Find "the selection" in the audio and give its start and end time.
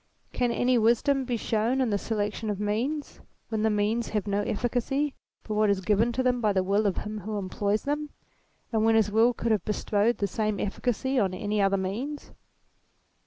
1.91-2.49